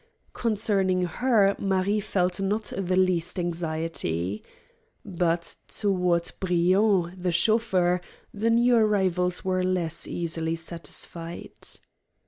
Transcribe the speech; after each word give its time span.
Concerning 0.33 1.03
her 1.03 1.55
Marie 1.59 1.99
felt 1.99 2.39
not 2.39 2.73
the 2.75 2.95
least 2.95 3.37
anxiety. 3.37 4.41
But 5.05 5.57
toward 5.67 6.31
Briand, 6.39 7.21
the 7.21 7.31
chauffeur, 7.31 8.01
the 8.33 8.49
new 8.49 8.77
arrivals 8.77 9.45
were 9.45 9.61
less 9.61 10.07
easily 10.07 10.55
satisfied. 10.55 11.53